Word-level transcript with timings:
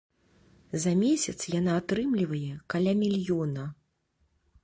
За 0.85 0.93
месяц 1.01 1.35
яна 1.59 1.75
атрымлівае 1.81 2.53
каля 2.75 2.91
мільёна. 3.05 3.63